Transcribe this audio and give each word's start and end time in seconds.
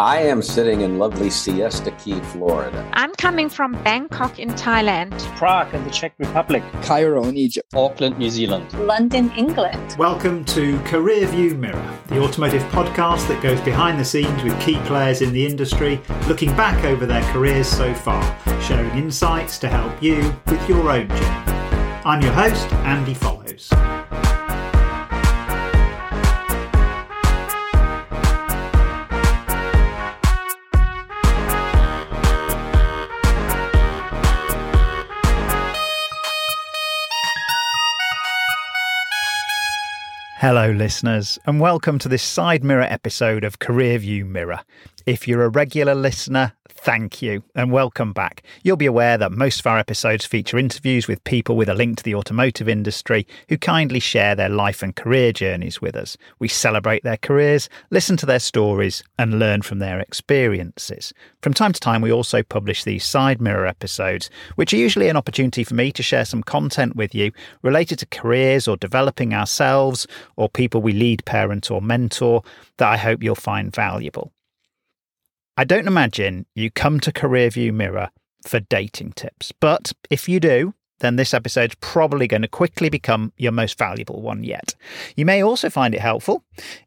I 0.00 0.22
am 0.22 0.40
sitting 0.40 0.80
in 0.80 0.98
lovely 0.98 1.28
Siesta 1.28 1.90
Key, 1.90 2.18
Florida. 2.32 2.90
I'm 2.94 3.12
coming 3.16 3.50
from 3.50 3.72
Bangkok 3.82 4.38
in 4.38 4.48
Thailand. 4.48 5.12
Prague 5.36 5.74
in 5.74 5.84
the 5.84 5.90
Czech 5.90 6.14
Republic. 6.16 6.62
Cairo 6.80 7.24
in 7.24 7.36
Egypt. 7.36 7.68
Auckland, 7.74 8.16
New 8.16 8.30
Zealand. 8.30 8.72
London, 8.86 9.30
England. 9.36 9.96
Welcome 9.98 10.46
to 10.46 10.78
Career 10.84 11.26
View 11.26 11.54
Mirror, 11.54 11.98
the 12.06 12.18
automotive 12.18 12.62
podcast 12.72 13.28
that 13.28 13.42
goes 13.42 13.60
behind 13.60 14.00
the 14.00 14.04
scenes 14.06 14.42
with 14.42 14.58
key 14.58 14.78
players 14.86 15.20
in 15.20 15.34
the 15.34 15.44
industry, 15.44 16.00
looking 16.26 16.56
back 16.56 16.82
over 16.86 17.04
their 17.04 17.22
careers 17.34 17.68
so 17.68 17.92
far, 17.92 18.22
sharing 18.62 18.88
insights 18.96 19.58
to 19.58 19.68
help 19.68 20.02
you 20.02 20.34
with 20.46 20.66
your 20.66 20.90
own 20.90 21.08
journey. 21.08 21.52
I'm 22.06 22.22
your 22.22 22.32
host, 22.32 22.72
Andy 22.72 23.12
Follows. 23.12 23.68
Hello, 40.40 40.70
listeners, 40.70 41.38
and 41.44 41.60
welcome 41.60 41.98
to 41.98 42.08
this 42.08 42.22
side 42.22 42.64
mirror 42.64 42.86
episode 42.88 43.44
of 43.44 43.58
Career 43.58 43.98
View 43.98 44.24
Mirror. 44.24 44.60
If 45.06 45.26
you're 45.26 45.44
a 45.44 45.48
regular 45.48 45.94
listener, 45.94 46.52
thank 46.68 47.22
you 47.22 47.42
and 47.54 47.72
welcome 47.72 48.12
back. 48.12 48.42
You'll 48.62 48.76
be 48.76 48.86
aware 48.86 49.16
that 49.16 49.32
most 49.32 49.60
of 49.60 49.66
our 49.66 49.78
episodes 49.78 50.26
feature 50.26 50.58
interviews 50.58 51.08
with 51.08 51.24
people 51.24 51.56
with 51.56 51.68
a 51.68 51.74
link 51.74 51.98
to 51.98 52.04
the 52.04 52.14
automotive 52.14 52.68
industry 52.68 53.26
who 53.48 53.56
kindly 53.56 54.00
share 54.00 54.34
their 54.34 54.48
life 54.48 54.82
and 54.82 54.94
career 54.94 55.32
journeys 55.32 55.80
with 55.80 55.96
us. 55.96 56.16
We 56.38 56.48
celebrate 56.48 57.02
their 57.02 57.16
careers, 57.16 57.68
listen 57.90 58.16
to 58.18 58.26
their 58.26 58.38
stories, 58.38 59.02
and 59.18 59.38
learn 59.38 59.62
from 59.62 59.78
their 59.78 60.00
experiences. 60.00 61.12
From 61.42 61.54
time 61.54 61.72
to 61.72 61.80
time, 61.80 62.02
we 62.02 62.12
also 62.12 62.42
publish 62.42 62.84
these 62.84 63.04
side 63.04 63.40
mirror 63.40 63.66
episodes, 63.66 64.28
which 64.56 64.74
are 64.74 64.78
usually 64.78 65.08
an 65.08 65.16
opportunity 65.16 65.64
for 65.64 65.74
me 65.74 65.92
to 65.92 66.02
share 66.02 66.24
some 66.24 66.42
content 66.42 66.96
with 66.96 67.14
you 67.14 67.32
related 67.62 67.98
to 68.00 68.06
careers 68.06 68.68
or 68.68 68.76
developing 68.76 69.32
ourselves 69.32 70.06
or 70.36 70.48
people 70.48 70.82
we 70.82 70.92
lead, 70.92 71.24
parent, 71.24 71.70
or 71.70 71.80
mentor 71.80 72.42
that 72.76 72.88
I 72.88 72.96
hope 72.96 73.22
you'll 73.22 73.34
find 73.34 73.74
valuable. 73.74 74.32
I 75.60 75.64
don't 75.64 75.86
imagine 75.86 76.46
you 76.54 76.70
come 76.70 77.00
to 77.00 77.12
Career 77.12 77.50
View 77.50 77.70
Mirror 77.70 78.08
for 78.46 78.60
dating 78.60 79.12
tips, 79.12 79.52
but 79.52 79.92
if 80.08 80.26
you 80.26 80.40
do, 80.40 80.72
then 81.00 81.16
this 81.16 81.34
episode's 81.34 81.74
probably 81.82 82.26
going 82.26 82.40
to 82.40 82.48
quickly 82.48 82.88
become 82.88 83.30
your 83.36 83.52
most 83.52 83.76
valuable 83.76 84.22
one 84.22 84.42
yet. 84.42 84.74
You 85.16 85.26
may 85.26 85.42
also 85.42 85.68
find 85.68 85.94
it 85.94 86.00
helpful 86.00 86.44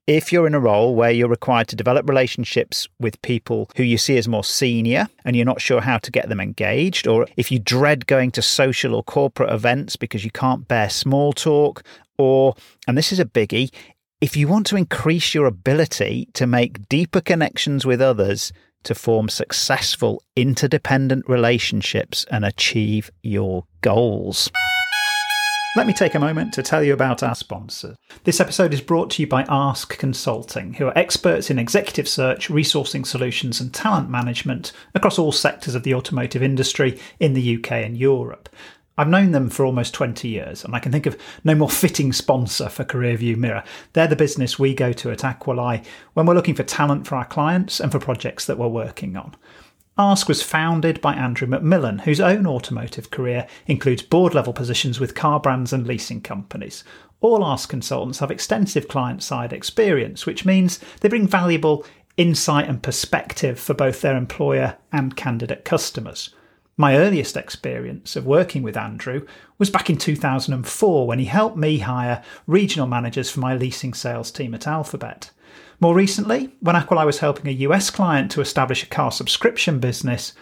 if 0.07 0.33
you're 0.33 0.47
in 0.47 0.55
a 0.55 0.59
role 0.59 0.95
where 0.95 1.11
you're 1.11 1.29
required 1.29 1.67
to 1.67 1.75
develop 1.75 2.09
relationships 2.09 2.89
with 2.99 3.21
people 3.21 3.69
who 3.75 3.83
you 3.83 3.99
see 3.99 4.17
as 4.17 4.27
more 4.27 4.43
senior 4.43 5.07
and 5.23 5.35
you're 5.35 5.45
not 5.45 5.61
sure 5.61 5.81
how 5.81 5.99
to 5.99 6.09
get 6.09 6.27
them 6.27 6.39
engaged, 6.39 7.05
or 7.05 7.27
if 7.37 7.51
you 7.51 7.59
dread 7.59 8.07
going 8.07 8.31
to 8.31 8.41
social 8.41 8.95
or 8.95 9.03
corporate 9.03 9.51
events 9.51 9.95
because 9.95 10.25
you 10.25 10.31
can't 10.31 10.67
bear 10.67 10.89
small 10.89 11.31
talk, 11.31 11.83
or, 12.17 12.55
and 12.87 12.97
this 12.97 13.11
is 13.11 13.19
a 13.19 13.25
biggie, 13.25 13.71
if 14.23 14.37
you 14.37 14.47
want 14.47 14.65
to 14.65 14.77
increase 14.77 15.33
your 15.33 15.45
ability 15.45 16.29
to 16.31 16.47
make 16.47 16.87
deeper 16.87 17.19
connections 17.19 17.85
with 17.85 17.99
others, 17.99 18.53
to 18.83 18.95
form 18.95 19.27
successful 19.27 20.23
interdependent 20.37 21.27
relationships 21.27 22.25
and 22.31 22.45
achieve 22.45 23.11
your 23.21 23.65
goals. 23.81 24.49
Let 25.75 25.87
me 25.87 25.91
take 25.91 26.15
a 26.15 26.19
moment 26.19 26.53
to 26.53 26.63
tell 26.63 26.81
you 26.81 26.93
about 26.93 27.21
our 27.21 27.35
sponsor. 27.35 27.97
This 28.23 28.39
episode 28.39 28.73
is 28.73 28.79
brought 28.79 29.09
to 29.11 29.21
you 29.21 29.27
by 29.27 29.43
ASKE 29.49 29.97
Consulting, 29.97 30.75
who 30.75 30.87
are 30.87 30.97
experts 30.97 31.49
in 31.49 31.59
executive 31.59 32.07
search, 32.07 32.47
resourcing 32.47 33.05
solutions, 33.05 33.59
and 33.59 33.73
talent 33.73 34.09
management 34.09 34.71
across 34.95 35.19
all 35.19 35.33
sectors 35.33 35.75
of 35.75 35.83
the 35.83 35.95
automotive 35.95 36.41
industry 36.41 36.97
in 37.19 37.33
the 37.33 37.57
UK 37.57 37.71
and 37.73 37.97
Europe. 37.97 38.47
I've 38.97 39.07
known 39.07 39.31
them 39.31 39.49
for 39.49 39.65
almost 39.65 39.95
20 39.95 40.27
years, 40.27 40.63
and 40.63 40.75
I 40.75 40.79
can 40.79 40.91
think 40.91 41.07
of 41.07 41.17
no 41.43 41.55
more 41.55 41.69
fitting 41.69 42.13
sponsor 42.13 42.69
for 42.69 42.83
Career 42.83 43.17
View 43.17 43.35
Mirror. 43.35 43.63
They're 43.93 44.07
the 44.07 44.15
business 44.15 44.59
we 44.59 44.75
go 44.75 44.93
to 44.93 45.09
at 45.09 45.23
Aquilae 45.23 45.83
when 46.13 46.27
we're 46.27 46.35
looking 46.35 46.53
for 46.53 46.63
talent 46.63 47.07
for 47.07 47.15
our 47.15 47.25
clients 47.25 47.79
and 47.79 47.91
for 47.91 47.97
projects 47.97 48.45
that 48.45 48.59
we're 48.59 48.67
working 48.67 49.17
on. 49.17 49.35
ASKE 49.97 50.27
was 50.27 50.43
founded 50.43 51.01
by 51.01 51.13
Andrew 51.13 51.47
McMillan, 51.47 52.01
whose 52.01 52.19
own 52.19 52.45
automotive 52.45 53.09
career 53.09 53.47
includes 53.67 54.01
board 54.03 54.35
level 54.35 54.53
positions 54.53 54.99
with 54.99 55.15
car 55.15 55.39
brands 55.39 55.73
and 55.73 55.87
leasing 55.87 56.21
companies. 56.21 56.83
All 57.19 57.43
ASKE 57.43 57.69
consultants 57.69 58.19
have 58.19 58.31
extensive 58.31 58.87
client 58.87 59.23
side 59.23 59.53
experience, 59.53 60.25
which 60.25 60.45
means 60.45 60.79
they 61.01 61.09
bring 61.09 61.27
valuable 61.27 61.83
insight 62.17 62.67
and 62.67 62.81
perspective 62.81 63.59
for 63.59 63.73
both 63.73 64.01
their 64.01 64.17
employer 64.17 64.77
and 64.91 65.15
candidate 65.15 65.65
customers. 65.65 66.29
My 66.75 66.97
earliest 66.97 67.37
experience 67.37 68.15
of 68.15 68.25
working 68.25 68.63
with 68.63 68.75
Andrew 68.75 69.27
was 69.59 69.69
back 69.69 69.91
in 69.91 69.97
2004 69.97 71.05
when 71.05 71.19
he 71.19 71.25
helped 71.25 71.55
me 71.55 71.77
hire 71.77 72.23
regional 72.47 72.87
managers 72.87 73.29
for 73.29 73.41
my 73.41 73.55
leasing 73.55 73.93
sales 73.93 74.31
team 74.31 74.55
at 74.55 74.65
Alphabet. 74.65 75.29
More 75.79 75.93
recently, 75.93 76.55
when 76.61 76.75
Aquilae 76.75 77.05
was 77.05 77.19
helping 77.19 77.47
a 77.47 77.59
US 77.67 77.91
client 77.91 78.31
to 78.31 78.41
establish 78.41 78.81
a 78.81 78.87
car 78.87 79.11
subscription 79.11 79.79
business, 79.79 80.33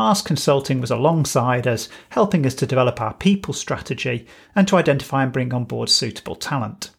ASKE 0.00 0.24
Consulting 0.26 0.80
was 0.80 0.90
alongside 0.90 1.68
us, 1.68 1.88
helping 2.10 2.44
us 2.44 2.54
to 2.54 2.66
develop 2.66 3.00
our 3.00 3.14
people 3.14 3.54
strategy 3.54 4.26
and 4.56 4.66
to 4.66 4.76
identify 4.76 5.22
and 5.22 5.32
bring 5.32 5.54
on 5.54 5.64
board 5.64 5.90
suitable 5.90 6.34
talent. 6.34 6.90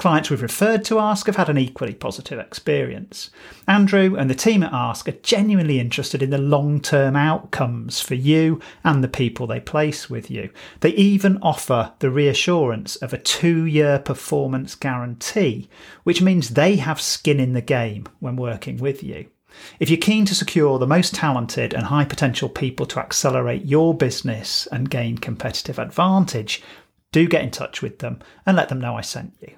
Clients 0.00 0.30
we've 0.30 0.40
referred 0.40 0.82
to 0.86 0.98
ASKE 0.98 1.26
have 1.26 1.36
had 1.36 1.50
an 1.50 1.58
equally 1.58 1.92
positive 1.92 2.38
experience. 2.38 3.28
Andrew 3.68 4.16
and 4.16 4.30
the 4.30 4.34
team 4.34 4.62
at 4.62 4.72
ASKE 4.72 5.08
are 5.08 5.20
genuinely 5.22 5.78
interested 5.78 6.22
in 6.22 6.30
the 6.30 6.38
long 6.38 6.80
term 6.80 7.16
outcomes 7.16 8.00
for 8.00 8.14
you 8.14 8.62
and 8.82 9.04
the 9.04 9.08
people 9.08 9.46
they 9.46 9.60
place 9.60 10.08
with 10.08 10.30
you. 10.30 10.48
They 10.80 10.92
even 10.92 11.36
offer 11.42 11.92
the 11.98 12.10
reassurance 12.10 12.96
of 12.96 13.12
a 13.12 13.18
two 13.18 13.66
year 13.66 13.98
performance 13.98 14.74
guarantee, 14.74 15.68
which 16.04 16.22
means 16.22 16.48
they 16.48 16.76
have 16.76 16.98
skin 16.98 17.38
in 17.38 17.52
the 17.52 17.60
game 17.60 18.06
when 18.20 18.36
working 18.36 18.78
with 18.78 19.02
you. 19.02 19.26
If 19.80 19.90
you're 19.90 19.98
keen 19.98 20.24
to 20.24 20.34
secure 20.34 20.78
the 20.78 20.86
most 20.86 21.14
talented 21.14 21.74
and 21.74 21.84
high 21.84 22.06
potential 22.06 22.48
people 22.48 22.86
to 22.86 23.00
accelerate 23.00 23.66
your 23.66 23.94
business 23.94 24.66
and 24.72 24.88
gain 24.88 25.18
competitive 25.18 25.78
advantage, 25.78 26.62
do 27.12 27.28
get 27.28 27.42
in 27.42 27.50
touch 27.50 27.82
with 27.82 27.98
them 27.98 28.20
and 28.46 28.56
let 28.56 28.70
them 28.70 28.80
know 28.80 28.96
I 28.96 29.02
sent 29.02 29.34
you. 29.42 29.56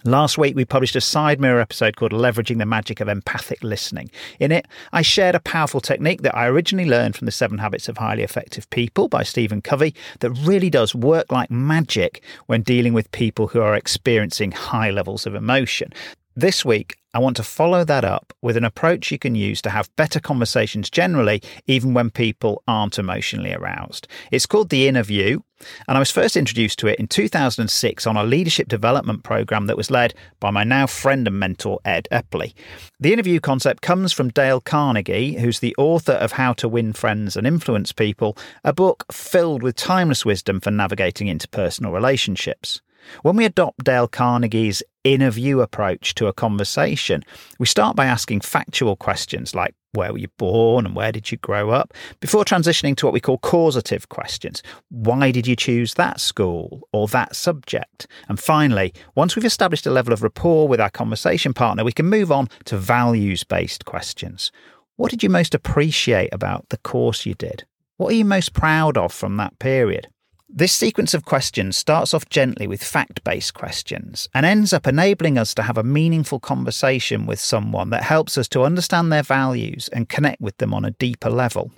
Last 0.04 0.36
week, 0.36 0.56
we 0.56 0.64
published 0.64 0.96
a 0.96 1.00
side 1.00 1.40
mirror 1.40 1.60
episode 1.60 1.94
called 1.94 2.10
Leveraging 2.10 2.58
the 2.58 2.66
Magic 2.66 3.00
of 3.00 3.08
Empathic 3.08 3.62
Listening. 3.62 4.10
In 4.40 4.50
it, 4.50 4.66
I 4.92 5.00
shared 5.00 5.36
a 5.36 5.40
powerful 5.40 5.80
technique 5.80 6.22
that 6.22 6.36
I 6.36 6.48
originally 6.48 6.88
learned 6.88 7.14
from 7.14 7.26
The 7.26 7.30
Seven 7.30 7.58
Habits 7.58 7.88
of 7.88 7.98
Highly 7.98 8.24
Effective 8.24 8.68
People 8.70 9.06
by 9.06 9.22
Stephen 9.22 9.62
Covey 9.62 9.94
that 10.18 10.30
really 10.30 10.70
does 10.70 10.92
work 10.92 11.30
like 11.30 11.52
magic 11.52 12.24
when 12.46 12.62
dealing 12.62 12.94
with 12.94 13.12
people 13.12 13.46
who 13.46 13.60
are 13.60 13.76
experiencing 13.76 14.50
high 14.50 14.90
levels 14.90 15.24
of 15.24 15.36
emotion. 15.36 15.92
This 16.34 16.64
week, 16.64 16.96
I 17.14 17.19
want 17.19 17.36
to 17.36 17.42
follow 17.42 17.84
that 17.84 18.04
up 18.04 18.32
with 18.40 18.56
an 18.56 18.64
approach 18.64 19.12
you 19.12 19.19
can 19.19 19.34
use 19.34 19.60
to 19.62 19.70
have 19.70 19.94
better 19.96 20.19
conversations 20.19 20.88
generally, 20.88 21.42
even 21.66 21.92
when 21.92 22.08
people 22.10 22.62
aren't 22.66 22.98
emotionally 22.98 23.52
aroused. 23.52 24.08
It's 24.30 24.46
called 24.46 24.70
the 24.70 24.88
Inner 24.88 25.02
View, 25.02 25.44
and 25.88 25.97
I 25.97 26.00
was 26.00 26.11
first 26.11 26.37
introduced 26.37 26.79
to 26.81 26.87
it 26.88 26.99
in 26.99 27.09
2006 27.09 28.06
on 28.06 28.17
a 28.17 28.25
leadership 28.25 28.69
development 28.69 29.23
program 29.23 29.67
that 29.67 29.76
was 29.76 29.91
led 29.91 30.14
by 30.41 30.50
my 30.50 30.64
now 30.64 30.87
friend 30.87 31.26
and 31.26 31.38
mentor, 31.38 31.81
Ed 31.85 32.09
Epley. 32.11 32.55
The 33.00 33.12
interview 33.12 33.41
concept 33.41 33.82
comes 33.82 34.12
from 34.12 34.31
Dale 34.31 34.61
Carnegie, 34.61 35.35
who's 35.35 35.61
the 35.61 35.75
author 35.76 36.12
of 36.12 36.32
How 36.32 36.53
to 36.55 36.69
Win 36.69 36.93
Friends 36.93 37.37
and 37.37 37.47
Influence 37.47 37.93
People, 37.93 38.37
a 38.64 38.73
book 38.73 39.05
filled 39.12 39.62
with 39.62 39.76
timeless 39.76 40.25
wisdom 40.25 40.61
for 40.61 40.70
navigating 40.70 41.29
interpersonal 41.29 41.93
relationships. 41.93 42.81
When 43.23 43.37
we 43.37 43.44
adopt 43.44 43.85
Dale 43.85 44.09
Carnegie's 44.09 44.82
interview 45.05 45.61
approach 45.61 46.14
to 46.14 46.29
a 46.29 46.32
conversation, 46.32 47.25
we 47.59 47.67
start 47.67 47.97
by 47.97 48.06
asking 48.06 48.41
factual 48.41 48.97
questions 48.97 49.55
like 49.55 49.75
where 49.92 50.12
were 50.12 50.18
you 50.18 50.28
born 50.38 50.86
and 50.86 50.96
where 50.96 51.12
did 51.12 51.30
you 51.30 51.38
grow 51.38 51.70
up 51.70 51.92
before 52.20 52.44
transitioning 52.44 52.96
to 52.96 53.06
what 53.06 53.12
we 53.12 53.20
call 53.20 53.38
causative 53.38 54.08
questions. 54.08 54.62
Why 54.88 55.30
did 55.30 55.46
you 55.46 55.54
choose 55.54 55.94
that 55.94 56.20
school 56.20 56.88
or 56.92 57.06
that 57.08 57.36
subject? 57.36 58.06
And 58.28 58.40
finally, 58.40 58.94
once 59.14 59.36
we've 59.36 59.44
established 59.44 59.86
a 59.86 59.90
level 59.90 60.12
of 60.12 60.22
rapport 60.22 60.66
with 60.66 60.80
our 60.80 60.90
conversation 60.90 61.52
partner, 61.52 61.84
we 61.84 61.92
can 61.92 62.06
move 62.06 62.32
on 62.32 62.48
to 62.64 62.76
values 62.76 63.44
based 63.44 63.84
questions. 63.84 64.50
What 64.96 65.10
did 65.10 65.22
you 65.22 65.30
most 65.30 65.54
appreciate 65.54 66.32
about 66.32 66.68
the 66.70 66.78
course 66.78 67.26
you 67.26 67.34
did? 67.34 67.64
What 67.96 68.12
are 68.12 68.16
you 68.16 68.24
most 68.24 68.52
proud 68.52 68.96
of 68.96 69.12
from 69.12 69.36
that 69.36 69.58
period? 69.58 70.08
This 70.54 70.75
sequence 70.75 71.14
of 71.14 71.25
questions 71.25 71.78
starts 71.78 72.12
off 72.12 72.28
gently 72.28 72.66
with 72.66 72.84
fact 72.84 73.25
based 73.25 73.54
questions 73.54 74.28
and 74.34 74.44
ends 74.44 74.75
up 74.75 74.87
enabling 74.87 75.38
us 75.38 75.54
to 75.54 75.62
have 75.62 75.78
a 75.78 75.82
meaningful 75.82 76.40
conversation 76.40 77.25
with 77.25 77.40
someone 77.40 77.88
that 77.88 78.02
helps 78.02 78.37
us 78.37 78.49
to 78.49 78.60
understand 78.60 79.10
their 79.10 79.22
values 79.22 79.88
and 79.94 80.10
connect 80.10 80.43
with 80.43 80.58
them 80.58 80.75
on 80.75 80.84
a 80.84 80.90
deeper 80.90 81.31
level. 81.31 81.72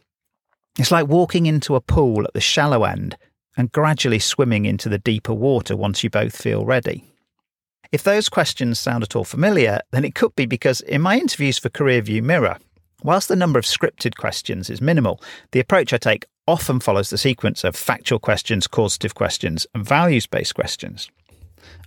It's 0.76 0.90
like 0.90 1.06
walking 1.06 1.46
into 1.46 1.76
a 1.76 1.80
pool 1.80 2.24
at 2.24 2.32
the 2.34 2.40
shallow 2.40 2.82
end 2.82 3.16
and 3.56 3.70
gradually 3.70 4.18
swimming 4.18 4.64
into 4.64 4.88
the 4.88 4.98
deeper 4.98 5.34
water 5.34 5.76
once 5.76 6.02
you 6.02 6.10
both 6.10 6.36
feel 6.36 6.64
ready. 6.64 7.04
If 7.92 8.02
those 8.02 8.28
questions 8.28 8.80
sound 8.80 9.04
at 9.04 9.14
all 9.14 9.22
familiar, 9.22 9.82
then 9.92 10.04
it 10.04 10.16
could 10.16 10.34
be 10.34 10.46
because 10.46 10.80
in 10.80 11.00
my 11.00 11.16
interviews 11.16 11.60
for 11.60 11.68
CareerView 11.68 12.24
Mirror, 12.24 12.58
whilst 13.04 13.28
the 13.28 13.36
number 13.36 13.60
of 13.60 13.66
scripted 13.66 14.16
questions 14.16 14.68
is 14.68 14.80
minimal, 14.80 15.22
the 15.52 15.60
approach 15.60 15.92
I 15.92 15.98
take 15.98 16.26
often 16.46 16.80
follows 16.80 17.10
the 17.10 17.18
sequence 17.18 17.64
of 17.64 17.76
factual 17.76 18.18
questions, 18.18 18.66
causative 18.66 19.14
questions, 19.14 19.66
and 19.74 19.84
values 19.84 20.26
based 20.26 20.54
questions. 20.54 21.10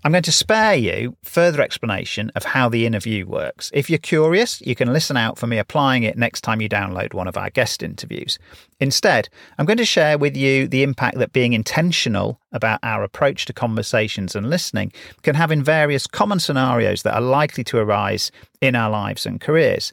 I'm 0.04 0.12
going 0.12 0.24
to 0.24 0.31
spare 0.31 0.75
you 0.75 1.18
further 1.24 1.62
explanation 1.62 2.31
of 2.36 2.44
how 2.44 2.69
the 2.69 2.86
interview 2.86 3.25
works. 3.25 3.71
If 3.74 3.89
you're 3.89 4.00
curious, 4.00 4.62
you 4.62 4.75
can 4.75 4.94
listen 4.94 5.18
out 5.18 5.38
for 5.38 5.48
me 5.48 5.57
applying 5.57 6.04
it 6.04 6.18
next 6.18 6.42
time 6.42 6.62
you 6.62 6.69
download 6.69 7.13
one 7.13 7.27
of 7.27 7.38
our 7.38 7.50
guest 7.50 7.83
interviews. 7.83 8.39
Instead, 8.80 9.30
I'm 9.57 9.65
going 9.65 9.77
to 9.77 9.86
share 9.86 10.18
with 10.18 10.38
you 10.38 10.68
the 10.68 10.83
impact 10.83 11.18
that 11.18 11.33
being 11.33 11.53
intentional 11.53 12.39
about 12.51 12.80
our 12.83 13.03
approach 13.03 13.45
to 13.45 13.53
conversations 13.53 14.36
and 14.36 14.50
listening 14.50 14.92
can 15.24 15.36
have 15.36 15.51
in 15.51 15.63
various 15.63 16.07
common 16.07 16.39
scenarios 16.39 17.03
that 17.03 17.15
are 17.15 17.21
likely 17.21 17.63
to 17.65 17.77
arise 17.77 18.31
in 18.62 18.75
our 18.75 18.89
lives 18.89 19.25
and 19.25 19.42
careers. 19.42 19.92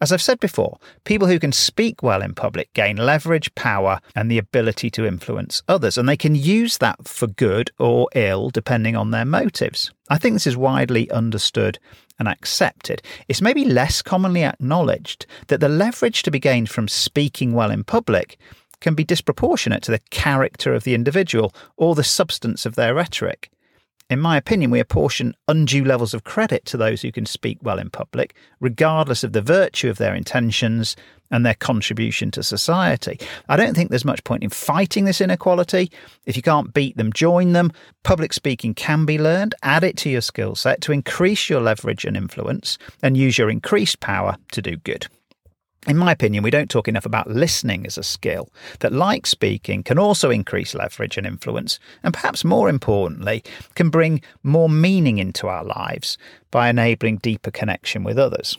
As 0.00 0.12
I've 0.12 0.22
said 0.22 0.38
before, 0.38 0.78
people 1.02 1.26
who 1.26 1.40
can 1.40 1.50
speak 1.50 2.04
well 2.04 2.22
in 2.22 2.32
public 2.32 2.72
gain 2.72 2.96
leverage, 2.98 3.52
power, 3.56 4.00
and 4.14 4.30
the 4.30 4.38
ability 4.38 4.90
to 4.90 5.04
influence 5.04 5.60
others, 5.66 5.98
and 5.98 6.08
they 6.08 6.16
can 6.16 6.36
use 6.36 6.78
that 6.78 7.08
for 7.08 7.26
good 7.26 7.72
or 7.80 8.08
ill 8.14 8.50
depending 8.50 8.94
on 8.94 9.10
their 9.10 9.24
motives. 9.24 9.90
I 10.08 10.18
think 10.18 10.34
this 10.34 10.46
is 10.46 10.56
widely 10.56 11.10
understood 11.10 11.80
and 12.16 12.28
accepted. 12.28 13.02
It's 13.26 13.42
maybe 13.42 13.64
less 13.64 14.00
commonly 14.00 14.44
acknowledged 14.44 15.26
that 15.48 15.58
the 15.58 15.68
leverage 15.68 16.22
to 16.22 16.30
be 16.30 16.38
gained 16.38 16.70
from 16.70 16.86
speaking 16.86 17.52
well 17.52 17.72
in 17.72 17.82
public 17.82 18.38
can 18.80 18.94
be 18.94 19.02
disproportionate 19.02 19.82
to 19.82 19.90
the 19.90 20.00
character 20.10 20.74
of 20.74 20.84
the 20.84 20.94
individual 20.94 21.52
or 21.76 21.96
the 21.96 22.04
substance 22.04 22.64
of 22.64 22.76
their 22.76 22.94
rhetoric. 22.94 23.50
In 24.10 24.20
my 24.20 24.38
opinion, 24.38 24.70
we 24.70 24.80
apportion 24.80 25.34
undue 25.48 25.84
levels 25.84 26.14
of 26.14 26.24
credit 26.24 26.64
to 26.66 26.78
those 26.78 27.02
who 27.02 27.12
can 27.12 27.26
speak 27.26 27.58
well 27.60 27.78
in 27.78 27.90
public, 27.90 28.34
regardless 28.58 29.22
of 29.22 29.34
the 29.34 29.42
virtue 29.42 29.90
of 29.90 29.98
their 29.98 30.14
intentions 30.14 30.96
and 31.30 31.44
their 31.44 31.54
contribution 31.54 32.30
to 32.30 32.42
society. 32.42 33.20
I 33.50 33.56
don't 33.58 33.74
think 33.74 33.90
there's 33.90 34.06
much 34.06 34.24
point 34.24 34.42
in 34.42 34.48
fighting 34.48 35.04
this 35.04 35.20
inequality. 35.20 35.92
If 36.24 36.36
you 36.36 36.42
can't 36.42 36.72
beat 36.72 36.96
them, 36.96 37.12
join 37.12 37.52
them. 37.52 37.70
Public 38.02 38.32
speaking 38.32 38.72
can 38.72 39.04
be 39.04 39.18
learned. 39.18 39.54
Add 39.62 39.84
it 39.84 39.98
to 39.98 40.08
your 40.08 40.22
skill 40.22 40.54
set 40.54 40.80
to 40.82 40.92
increase 40.92 41.50
your 41.50 41.60
leverage 41.60 42.06
and 42.06 42.16
influence 42.16 42.78
and 43.02 43.14
use 43.14 43.36
your 43.36 43.50
increased 43.50 44.00
power 44.00 44.36
to 44.52 44.62
do 44.62 44.76
good. 44.76 45.06
In 45.88 45.96
my 45.96 46.12
opinion, 46.12 46.44
we 46.44 46.50
don't 46.50 46.68
talk 46.68 46.86
enough 46.86 47.06
about 47.06 47.30
listening 47.30 47.86
as 47.86 47.96
a 47.96 48.02
skill 48.02 48.52
that, 48.80 48.92
like 48.92 49.26
speaking, 49.26 49.82
can 49.82 49.98
also 49.98 50.28
increase 50.28 50.74
leverage 50.74 51.16
and 51.16 51.26
influence, 51.26 51.80
and 52.02 52.12
perhaps 52.12 52.44
more 52.44 52.68
importantly, 52.68 53.42
can 53.74 53.88
bring 53.88 54.20
more 54.42 54.68
meaning 54.68 55.16
into 55.16 55.48
our 55.48 55.64
lives 55.64 56.18
by 56.50 56.68
enabling 56.68 57.16
deeper 57.16 57.50
connection 57.50 58.04
with 58.04 58.18
others. 58.18 58.58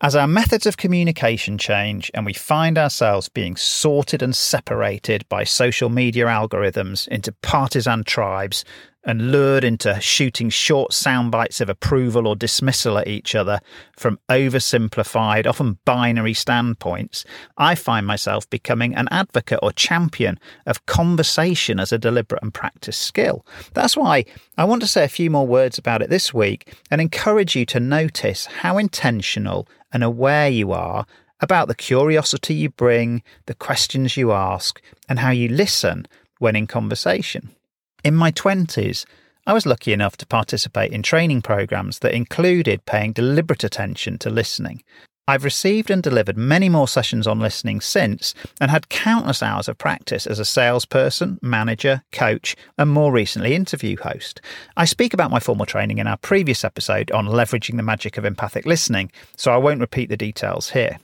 As 0.00 0.14
our 0.14 0.28
methods 0.28 0.64
of 0.64 0.76
communication 0.76 1.58
change 1.58 2.08
and 2.14 2.24
we 2.24 2.34
find 2.34 2.78
ourselves 2.78 3.28
being 3.28 3.56
sorted 3.56 4.22
and 4.22 4.36
separated 4.36 5.28
by 5.28 5.42
social 5.42 5.88
media 5.88 6.26
algorithms 6.26 7.08
into 7.08 7.32
partisan 7.42 8.04
tribes 8.04 8.64
and 9.04 9.30
lured 9.30 9.64
into 9.64 10.00
shooting 10.00 10.48
short 10.48 10.92
sound 10.92 11.30
bites 11.30 11.60
of 11.60 11.68
approval 11.68 12.26
or 12.26 12.34
dismissal 12.34 12.98
at 12.98 13.06
each 13.06 13.34
other 13.34 13.60
from 13.96 14.18
oversimplified, 14.28 15.46
often 15.46 15.78
binary 15.84 16.34
standpoints, 16.34 17.24
I 17.58 17.74
find 17.74 18.06
myself 18.06 18.48
becoming 18.48 18.94
an 18.94 19.08
advocate 19.10 19.58
or 19.62 19.72
champion 19.72 20.38
of 20.66 20.86
conversation 20.86 21.78
as 21.78 21.92
a 21.92 21.98
deliberate 21.98 22.42
and 22.42 22.54
practiced 22.54 23.02
skill. 23.02 23.44
That's 23.74 23.96
why 23.96 24.24
I 24.56 24.64
want 24.64 24.82
to 24.82 24.88
say 24.88 25.04
a 25.04 25.08
few 25.08 25.30
more 25.30 25.46
words 25.46 25.78
about 25.78 26.02
it 26.02 26.10
this 26.10 26.32
week 26.32 26.74
and 26.90 27.00
encourage 27.00 27.54
you 27.54 27.66
to 27.66 27.80
notice 27.80 28.46
how 28.46 28.78
intentional 28.78 29.68
and 29.92 30.02
aware 30.02 30.48
you 30.48 30.72
are 30.72 31.06
about 31.40 31.68
the 31.68 31.74
curiosity 31.74 32.54
you 32.54 32.70
bring, 32.70 33.22
the 33.46 33.54
questions 33.54 34.16
you 34.16 34.32
ask, 34.32 34.80
and 35.08 35.18
how 35.18 35.30
you 35.30 35.48
listen 35.48 36.06
when 36.38 36.56
in 36.56 36.66
conversation. 36.66 37.54
In 38.04 38.14
my 38.14 38.30
20s, 38.30 39.06
I 39.46 39.54
was 39.54 39.64
lucky 39.64 39.94
enough 39.94 40.18
to 40.18 40.26
participate 40.26 40.92
in 40.92 41.02
training 41.02 41.40
programs 41.40 42.00
that 42.00 42.12
included 42.12 42.84
paying 42.84 43.14
deliberate 43.14 43.64
attention 43.64 44.18
to 44.18 44.28
listening. 44.28 44.82
I've 45.26 45.42
received 45.42 45.90
and 45.90 46.02
delivered 46.02 46.36
many 46.36 46.68
more 46.68 46.86
sessions 46.86 47.26
on 47.26 47.40
listening 47.40 47.80
since 47.80 48.34
and 48.60 48.70
had 48.70 48.90
countless 48.90 49.42
hours 49.42 49.70
of 49.70 49.78
practice 49.78 50.26
as 50.26 50.38
a 50.38 50.44
salesperson, 50.44 51.38
manager, 51.40 52.02
coach, 52.12 52.56
and 52.76 52.90
more 52.90 53.10
recently 53.10 53.54
interview 53.54 53.96
host. 53.96 54.42
I 54.76 54.84
speak 54.84 55.14
about 55.14 55.30
my 55.30 55.40
formal 55.40 55.64
training 55.64 55.96
in 55.96 56.06
our 56.06 56.18
previous 56.18 56.62
episode 56.62 57.10
on 57.10 57.24
leveraging 57.26 57.78
the 57.78 57.82
magic 57.82 58.18
of 58.18 58.26
empathic 58.26 58.66
listening, 58.66 59.10
so 59.34 59.50
I 59.50 59.56
won't 59.56 59.80
repeat 59.80 60.10
the 60.10 60.18
details 60.18 60.68
here. 60.70 60.98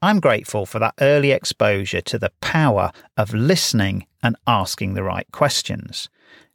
I'm 0.00 0.18
grateful 0.18 0.64
for 0.64 0.78
that 0.78 0.94
early 0.98 1.30
exposure 1.30 2.00
to 2.00 2.18
the 2.18 2.32
power 2.40 2.90
of 3.18 3.34
listening 3.34 4.06
and 4.22 4.34
asking 4.46 4.94
the 4.94 5.02
right 5.02 5.30
questions. 5.30 6.08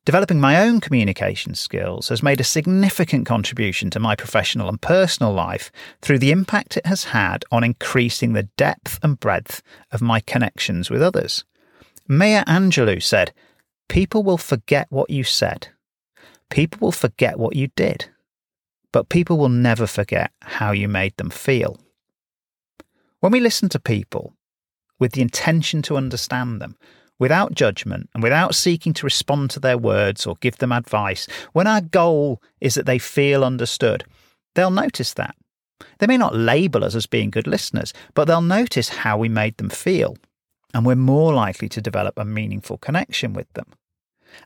Developing 0.07 0.39
my 0.39 0.61
own 0.61 0.79
communication 0.79 1.53
skills 1.53 2.07
has 2.07 2.23
made 2.23 2.39
a 2.39 2.45
significant 2.45 3.25
contribution 3.25 3.89
to 3.89 3.99
my 3.99 4.15
professional 4.15 4.69
and 4.69 4.81
personal 4.81 5.33
life 5.33 5.69
through 6.01 6.19
the 6.19 6.31
impact 6.31 6.77
it 6.77 6.85
has 6.85 7.03
had 7.03 7.43
on 7.51 7.61
increasing 7.61 8.31
the 8.31 8.47
depth 8.55 8.99
and 9.03 9.19
breadth 9.19 9.61
of 9.91 10.01
my 10.01 10.21
connections 10.21 10.89
with 10.89 11.01
others. 11.01 11.43
Maya 12.07 12.45
Angelou 12.45 13.03
said, 13.03 13.33
People 13.89 14.23
will 14.23 14.37
forget 14.37 14.87
what 14.89 15.09
you 15.09 15.25
said. 15.25 15.67
People 16.49 16.85
will 16.85 16.93
forget 16.93 17.37
what 17.37 17.57
you 17.57 17.67
did. 17.75 18.05
But 18.93 19.09
people 19.09 19.37
will 19.37 19.49
never 19.49 19.87
forget 19.87 20.31
how 20.41 20.71
you 20.71 20.87
made 20.87 21.17
them 21.17 21.29
feel. 21.29 21.81
When 23.19 23.33
we 23.33 23.41
listen 23.41 23.67
to 23.67 23.77
people 23.77 24.37
with 24.99 25.11
the 25.11 25.21
intention 25.21 25.81
to 25.81 25.97
understand 25.97 26.61
them, 26.61 26.77
without 27.19 27.53
judgment 27.53 28.09
and 28.13 28.23
without 28.23 28.55
seeking 28.55 28.93
to 28.93 29.05
respond 29.05 29.49
to 29.51 29.59
their 29.59 29.77
words 29.77 30.25
or 30.25 30.35
give 30.39 30.57
them 30.57 30.71
advice, 30.71 31.27
when 31.53 31.67
our 31.67 31.81
goal 31.81 32.41
is 32.61 32.75
that 32.75 32.85
they 32.85 32.99
feel 32.99 33.43
understood, 33.43 34.03
they'll 34.55 34.71
notice 34.71 35.13
that. 35.13 35.35
They 35.99 36.07
may 36.07 36.17
not 36.17 36.35
label 36.35 36.83
us 36.83 36.95
as 36.95 37.05
being 37.05 37.29
good 37.29 37.47
listeners, 37.47 37.93
but 38.13 38.25
they'll 38.25 38.41
notice 38.41 38.89
how 38.89 39.17
we 39.17 39.29
made 39.29 39.57
them 39.57 39.69
feel, 39.69 40.17
and 40.73 40.85
we're 40.85 40.95
more 40.95 41.33
likely 41.33 41.69
to 41.69 41.81
develop 41.81 42.17
a 42.17 42.25
meaningful 42.25 42.77
connection 42.77 43.33
with 43.33 43.51
them. 43.53 43.67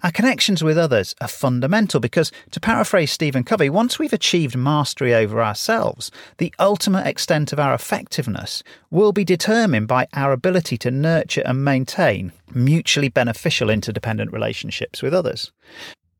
Our 0.03 0.11
connections 0.11 0.63
with 0.63 0.77
others 0.77 1.15
are 1.21 1.27
fundamental 1.27 1.99
because, 1.99 2.31
to 2.51 2.59
paraphrase 2.59 3.11
Stephen 3.11 3.43
Covey, 3.43 3.69
once 3.69 3.99
we've 3.99 4.13
achieved 4.13 4.57
mastery 4.57 5.13
over 5.13 5.43
ourselves, 5.43 6.11
the 6.37 6.53
ultimate 6.59 7.05
extent 7.05 7.53
of 7.53 7.59
our 7.59 7.73
effectiveness 7.73 8.63
will 8.89 9.11
be 9.11 9.23
determined 9.23 9.87
by 9.87 10.07
our 10.13 10.31
ability 10.31 10.77
to 10.79 10.91
nurture 10.91 11.43
and 11.45 11.63
maintain 11.63 12.31
mutually 12.53 13.09
beneficial 13.09 13.69
interdependent 13.69 14.31
relationships 14.33 15.01
with 15.01 15.13
others. 15.13 15.51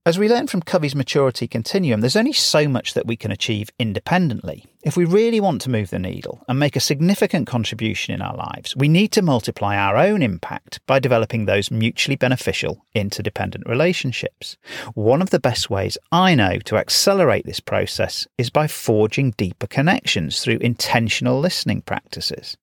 As 0.04 0.18
we 0.18 0.28
learn 0.28 0.48
from 0.48 0.64
Covey's 0.64 0.96
maturity 0.96 1.48
continuum, 1.48 2.02
there's 2.02 2.16
only 2.16 2.34
so 2.34 2.68
much 2.68 2.96
that 2.96 3.06
we 3.06 3.16
can 3.16 3.32
achieve 3.32 3.70
independently. 3.78 4.66
If 4.84 4.98
we 4.98 5.06
really 5.06 5.40
want 5.40 5.62
to 5.62 5.70
move 5.70 5.92
the 5.92 6.00
needle 6.00 6.44
and 6.48 6.58
make 6.58 6.76
a 6.76 6.80
significant 6.80 7.46
contribution 7.46 8.16
in 8.16 8.20
our 8.20 8.36
lives, 8.36 8.76
we 8.76 8.88
need 8.88 9.12
to 9.12 9.22
multiply 9.22 9.78
our 9.78 9.96
own 9.98 10.24
impact 10.24 10.80
by 10.88 10.98
developing 10.98 11.46
those 11.46 11.70
mutually 11.70 12.16
beneficial 12.16 12.84
interdependent 12.96 13.70
relationships. 13.70 14.58
One 14.96 15.22
of 15.22 15.30
the 15.30 15.40
best 15.40 15.70
ways 15.70 16.00
I 16.12 16.34
know 16.34 16.58
to 16.66 16.78
accelerate 16.78 17.46
this 17.46 17.60
process 17.60 18.26
is 18.40 18.50
by 18.50 18.66
forging 18.66 19.36
deeper 19.38 19.68
connections 19.68 20.42
through 20.42 20.58
intentional 20.62 21.40
listening 21.40 21.84
practices. 21.84 22.58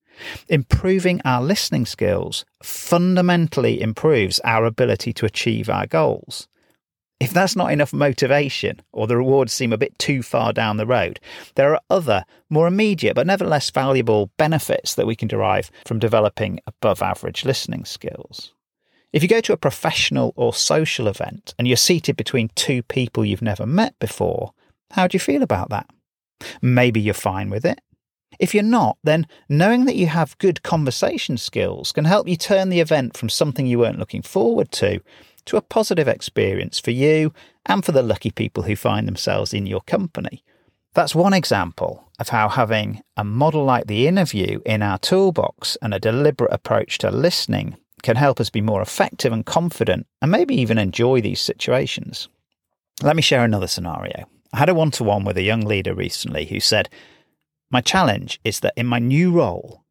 Improving 0.49 1.21
our 1.23 1.41
listening 1.41 1.85
skills 1.85 2.43
fundamentally 2.61 3.81
improves 3.81 4.41
our 4.41 4.65
ability 4.65 5.13
to 5.13 5.25
achieve 5.25 5.69
our 5.69 5.87
goals. 5.87 6.49
If 7.19 7.31
that's 7.31 7.55
not 7.55 7.71
enough 7.71 7.91
motivation 7.91 8.81
or 8.93 9.05
the 9.05 9.17
rewards 9.17 9.51
seem 9.51 9.73
a 9.73 9.77
bit 9.77 9.97
too 9.99 10.23
far 10.23 10.53
down 10.53 10.77
the 10.77 10.85
road, 10.85 11.19
there 11.55 11.73
are 11.73 11.81
other, 11.89 12.23
more 12.49 12.65
immediate 12.65 13.15
but 13.15 13.27
nevertheless 13.27 13.69
valuable 13.69 14.31
benefits 14.37 14.95
that 14.95 15.05
we 15.05 15.17
can 15.17 15.27
derive 15.27 15.69
from 15.85 15.99
developing 15.99 16.59
above 16.65 17.01
average 17.01 17.43
listening 17.43 17.83
skills. 17.83 18.53
If 19.11 19.21
you 19.21 19.27
go 19.27 19.41
to 19.41 19.53
a 19.53 19.57
professional 19.57 20.33
or 20.35 20.53
social 20.53 21.07
event 21.07 21.53
and 21.57 21.67
you're 21.67 21.77
seated 21.77 22.15
between 22.15 22.51
two 22.55 22.83
people 22.83 23.25
you've 23.25 23.41
never 23.41 23.65
met 23.65 23.97
before, 23.99 24.53
how 24.91 25.07
do 25.07 25.15
you 25.15 25.19
feel 25.19 25.43
about 25.43 25.69
that? 25.71 25.89
Maybe 26.61 27.01
you're 27.01 27.13
fine 27.13 27.49
with 27.49 27.65
it. 27.65 27.81
If 28.39 28.53
you're 28.53 28.63
not, 28.63 28.97
then 29.03 29.27
knowing 29.49 29.85
that 29.85 29.95
you 29.95 30.07
have 30.07 30.37
good 30.37 30.63
conversation 30.63 31.37
skills 31.37 31.91
can 31.91 32.05
help 32.05 32.27
you 32.27 32.37
turn 32.37 32.69
the 32.69 32.79
event 32.79 33.17
from 33.17 33.27
something 33.27 33.65
you 33.65 33.79
weren't 33.79 33.99
looking 33.99 34.21
forward 34.21 34.71
to 34.73 35.01
to 35.49 35.57
a 35.57 35.61
positive 35.61 36.07
experience 36.07 36.77
for 36.79 36.91
you 36.91 37.33
and 37.65 37.83
for 37.83 37.91
the 37.91 38.03
lucky 38.03 38.29
people 38.29 38.63
who 38.63 38.75
find 38.75 39.07
themselves 39.07 39.51
in 39.51 39.65
your 39.65 39.81
company. 39.81 40.43
That's 40.93 41.15
one 41.15 41.33
example 41.33 42.11
of 42.19 42.29
how 42.29 42.49
having 42.49 43.01
a 43.17 43.23
model 43.23 43.65
like 43.65 43.87
the 43.87 44.07
interview 44.07 44.61
in 44.63 44.83
our 44.83 44.99
toolbox 44.99 45.75
and 45.81 45.91
a 45.91 45.99
deliberate 45.99 46.53
approach 46.53 46.99
to 46.99 47.09
listening 47.09 47.77
can 48.03 48.15
help 48.15 48.39
us 48.39 48.51
be 48.51 48.61
more 48.61 48.81
effective 48.81 49.33
and 49.33 49.43
confident 49.43 50.05
and 50.21 50.31
maybe 50.31 50.53
even 50.55 50.77
enjoy 50.77 51.19
these 51.19 51.41
situations. 51.41 52.29
Let 53.01 53.15
me 53.15 53.23
share 53.23 53.43
another 53.43 53.67
scenario. 53.67 54.25
I 54.53 54.57
had 54.57 54.69
a 54.69 54.75
one 54.75 54.91
to 54.91 55.03
one 55.03 55.25
with 55.25 55.37
a 55.37 55.43
young 55.43 55.61
leader 55.61 55.95
recently 55.95 56.45
who 56.45 56.59
said, 56.59 56.89
My 57.71 57.81
challenge 57.81 58.39
is 58.43 58.59
that 58.59 58.73
in 58.77 58.85
my 58.85 58.99
new 58.99 59.31
role, 59.31 59.83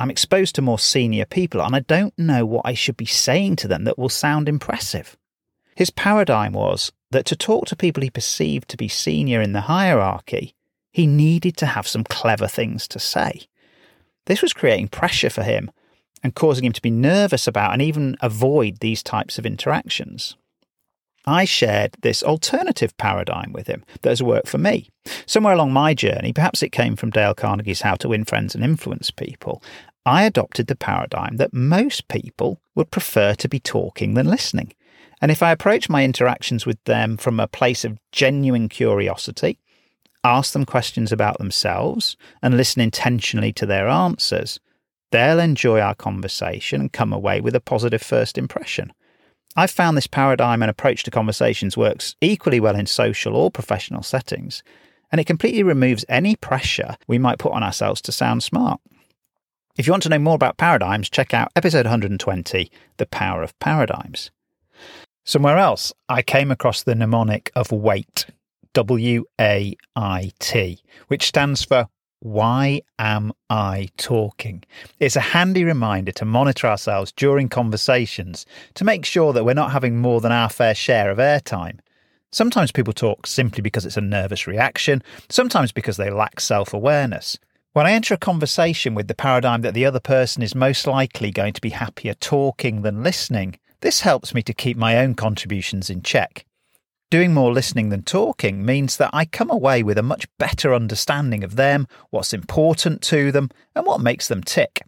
I'm 0.00 0.10
exposed 0.10 0.54
to 0.54 0.62
more 0.62 0.78
senior 0.78 1.26
people 1.26 1.60
and 1.60 1.76
I 1.76 1.80
don't 1.80 2.18
know 2.18 2.46
what 2.46 2.64
I 2.64 2.72
should 2.72 2.96
be 2.96 3.04
saying 3.04 3.56
to 3.56 3.68
them 3.68 3.84
that 3.84 3.98
will 3.98 4.08
sound 4.08 4.48
impressive. 4.48 5.14
His 5.76 5.90
paradigm 5.90 6.54
was 6.54 6.90
that 7.10 7.26
to 7.26 7.36
talk 7.36 7.66
to 7.66 7.76
people 7.76 8.02
he 8.02 8.08
perceived 8.08 8.70
to 8.70 8.78
be 8.78 8.88
senior 8.88 9.42
in 9.42 9.52
the 9.52 9.62
hierarchy, 9.62 10.54
he 10.90 11.06
needed 11.06 11.54
to 11.58 11.66
have 11.66 11.86
some 11.86 12.04
clever 12.04 12.48
things 12.48 12.88
to 12.88 12.98
say. 12.98 13.42
This 14.24 14.40
was 14.40 14.54
creating 14.54 14.88
pressure 14.88 15.28
for 15.28 15.42
him 15.42 15.70
and 16.22 16.34
causing 16.34 16.64
him 16.64 16.72
to 16.72 16.82
be 16.82 16.90
nervous 16.90 17.46
about 17.46 17.74
and 17.74 17.82
even 17.82 18.16
avoid 18.22 18.78
these 18.78 19.02
types 19.02 19.38
of 19.38 19.44
interactions. 19.44 20.34
I 21.26 21.44
shared 21.44 21.96
this 22.00 22.22
alternative 22.22 22.96
paradigm 22.96 23.52
with 23.52 23.66
him 23.66 23.84
that 24.00 24.08
has 24.08 24.22
worked 24.22 24.48
for 24.48 24.58
me. 24.58 24.88
Somewhere 25.26 25.52
along 25.52 25.72
my 25.72 25.92
journey, 25.92 26.32
perhaps 26.32 26.62
it 26.62 26.72
came 26.72 26.96
from 26.96 27.10
Dale 27.10 27.34
Carnegie's 27.34 27.82
How 27.82 27.94
to 27.96 28.08
Win 28.08 28.24
Friends 28.24 28.54
and 28.54 28.64
Influence 28.64 29.10
People, 29.10 29.62
I 30.06 30.24
adopted 30.24 30.66
the 30.66 30.76
paradigm 30.76 31.36
that 31.36 31.52
most 31.52 32.08
people 32.08 32.60
would 32.74 32.90
prefer 32.90 33.34
to 33.34 33.48
be 33.48 33.60
talking 33.60 34.14
than 34.14 34.26
listening. 34.26 34.72
And 35.20 35.30
if 35.30 35.42
I 35.42 35.52
approach 35.52 35.90
my 35.90 36.04
interactions 36.04 36.64
with 36.64 36.82
them 36.84 37.16
from 37.18 37.38
a 37.38 37.46
place 37.46 37.84
of 37.84 37.98
genuine 38.10 38.68
curiosity, 38.68 39.58
ask 40.24 40.52
them 40.52 40.64
questions 40.64 41.12
about 41.12 41.38
themselves, 41.38 42.16
and 42.42 42.56
listen 42.56 42.80
intentionally 42.80 43.52
to 43.54 43.66
their 43.66 43.88
answers, 43.88 44.58
they'll 45.10 45.38
enjoy 45.38 45.80
our 45.80 45.94
conversation 45.94 46.80
and 46.80 46.92
come 46.92 47.12
away 47.12 47.40
with 47.40 47.54
a 47.54 47.60
positive 47.60 48.02
first 48.02 48.38
impression. 48.38 48.92
I've 49.56 49.70
found 49.70 49.96
this 49.96 50.06
paradigm 50.06 50.62
and 50.62 50.70
approach 50.70 51.02
to 51.02 51.10
conversations 51.10 51.76
works 51.76 52.14
equally 52.20 52.60
well 52.60 52.76
in 52.76 52.86
social 52.86 53.36
or 53.36 53.50
professional 53.50 54.02
settings, 54.02 54.62
and 55.12 55.20
it 55.20 55.26
completely 55.26 55.62
removes 55.62 56.04
any 56.08 56.36
pressure 56.36 56.96
we 57.06 57.18
might 57.18 57.38
put 57.38 57.52
on 57.52 57.62
ourselves 57.62 58.00
to 58.02 58.12
sound 58.12 58.42
smart. 58.42 58.80
If 59.76 59.86
you 59.86 59.92
want 59.92 60.02
to 60.02 60.08
know 60.08 60.18
more 60.18 60.34
about 60.34 60.56
paradigms, 60.56 61.08
check 61.08 61.32
out 61.32 61.52
episode 61.54 61.86
120 61.86 62.70
The 62.96 63.06
Power 63.06 63.42
of 63.42 63.58
Paradigms. 63.60 64.30
Somewhere 65.24 65.58
else, 65.58 65.92
I 66.08 66.22
came 66.22 66.50
across 66.50 66.82
the 66.82 66.94
mnemonic 66.94 67.52
of 67.54 67.70
WAIT, 67.70 68.26
W 68.74 69.24
A 69.40 69.76
I 69.94 70.32
T, 70.40 70.82
which 71.06 71.28
stands 71.28 71.64
for 71.64 71.88
why 72.18 72.82
am 72.98 73.32
I 73.48 73.88
talking? 73.96 74.64
It's 74.98 75.16
a 75.16 75.20
handy 75.20 75.64
reminder 75.64 76.12
to 76.12 76.24
monitor 76.24 76.66
ourselves 76.66 77.12
during 77.12 77.48
conversations 77.48 78.44
to 78.74 78.84
make 78.84 79.06
sure 79.06 79.32
that 79.32 79.44
we're 79.44 79.54
not 79.54 79.72
having 79.72 79.98
more 79.98 80.20
than 80.20 80.32
our 80.32 80.50
fair 80.50 80.74
share 80.74 81.10
of 81.10 81.18
airtime. 81.18 81.78
Sometimes 82.32 82.72
people 82.72 82.92
talk 82.92 83.26
simply 83.26 83.62
because 83.62 83.86
it's 83.86 83.96
a 83.96 84.02
nervous 84.02 84.46
reaction, 84.46 85.02
sometimes 85.28 85.72
because 85.72 85.96
they 85.96 86.10
lack 86.10 86.40
self 86.40 86.74
awareness. 86.74 87.38
When 87.72 87.86
I 87.86 87.92
enter 87.92 88.14
a 88.14 88.18
conversation 88.18 88.96
with 88.96 89.06
the 89.06 89.14
paradigm 89.14 89.62
that 89.62 89.74
the 89.74 89.86
other 89.86 90.00
person 90.00 90.42
is 90.42 90.56
most 90.56 90.88
likely 90.88 91.30
going 91.30 91.52
to 91.52 91.60
be 91.60 91.70
happier 91.70 92.14
talking 92.14 92.82
than 92.82 93.04
listening, 93.04 93.60
this 93.80 94.00
helps 94.00 94.34
me 94.34 94.42
to 94.42 94.52
keep 94.52 94.76
my 94.76 94.98
own 94.98 95.14
contributions 95.14 95.88
in 95.88 96.02
check. 96.02 96.46
Doing 97.10 97.32
more 97.32 97.52
listening 97.52 97.90
than 97.90 98.02
talking 98.02 98.64
means 98.64 98.96
that 98.96 99.10
I 99.12 99.24
come 99.24 99.50
away 99.50 99.84
with 99.84 99.98
a 99.98 100.02
much 100.02 100.26
better 100.36 100.74
understanding 100.74 101.44
of 101.44 101.54
them, 101.54 101.86
what's 102.10 102.32
important 102.32 103.02
to 103.02 103.30
them, 103.30 103.50
and 103.76 103.86
what 103.86 104.00
makes 104.00 104.26
them 104.26 104.42
tick. 104.42 104.82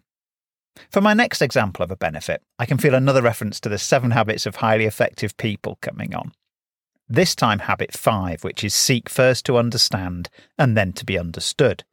For 0.89 0.99
my 0.99 1.13
next 1.13 1.41
example 1.41 1.83
of 1.83 1.91
a 1.91 1.95
benefit, 1.95 2.41
I 2.59 2.65
can 2.65 2.77
feel 2.77 2.95
another 2.95 3.21
reference 3.21 3.61
to 3.61 3.69
the 3.69 3.77
seven 3.77 4.11
habits 4.11 4.45
of 4.45 4.57
highly 4.57 4.85
effective 4.85 5.37
people 5.37 5.77
coming 5.81 6.13
on. 6.13 6.33
This 7.07 7.33
time, 7.33 7.59
habit 7.59 7.93
five, 7.93 8.43
which 8.43 8.61
is 8.61 8.73
seek 8.73 9.07
first 9.07 9.45
to 9.45 9.57
understand 9.57 10.29
and 10.57 10.75
then 10.75 10.91
to 10.93 11.05
be 11.05 11.17
understood. 11.17 11.85